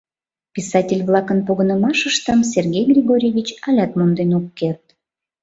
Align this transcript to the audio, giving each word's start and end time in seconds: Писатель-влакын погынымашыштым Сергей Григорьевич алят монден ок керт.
Писатель-влакын 0.55 1.39
погынымашыштым 1.47 2.39
Сергей 2.51 2.85
Григорьевич 2.93 3.47
алят 3.67 3.91
монден 3.97 4.31
ок 4.39 4.47
керт. 4.59 4.83